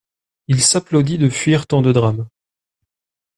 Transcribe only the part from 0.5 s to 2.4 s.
s'applaudit de fuir tant de drames.